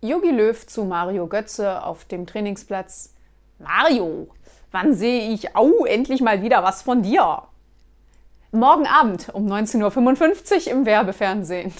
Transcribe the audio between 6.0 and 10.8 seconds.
mal wieder was von dir? Morgen Abend um 19.55 Uhr